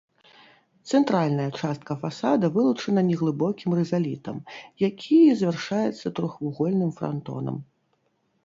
[0.91, 4.37] Цэнтральная частка фасада вылучана неглыбокім рызалітам,
[4.87, 7.55] які завяршаецца трохвугольным франтонам.